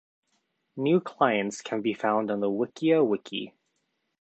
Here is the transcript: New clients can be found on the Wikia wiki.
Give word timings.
New 0.75 0.99
clients 0.99 1.61
can 1.61 1.83
be 1.83 1.93
found 1.93 2.31
on 2.31 2.39
the 2.39 2.49
Wikia 2.49 3.07
wiki. 3.07 3.53